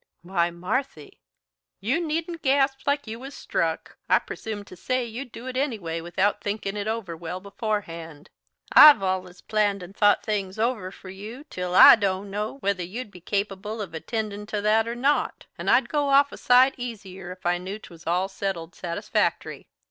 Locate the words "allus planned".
9.03-9.83